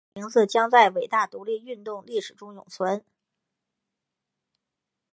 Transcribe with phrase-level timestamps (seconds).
[0.15, 3.05] 他的名字将在伟大独立运动历史中永存。